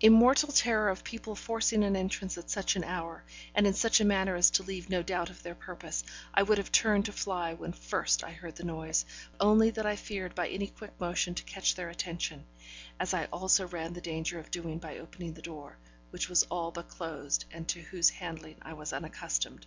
[0.00, 3.22] In mortal terror of people forcing an entrance at such an hour,
[3.54, 6.02] and in such a manner as to leave no doubt of their purpose,
[6.34, 9.04] I would have turned to fly when first I heard the noise,
[9.38, 12.46] only that I feared by any quick motion to catch their attention,
[12.98, 15.78] as I also ran the danger of doing by opening the door,
[16.10, 19.66] which was all but closed and to whose handlings I was unaccustomed.